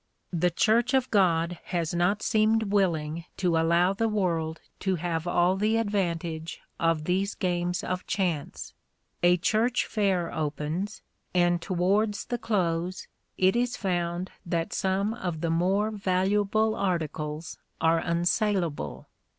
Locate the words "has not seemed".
1.65-2.73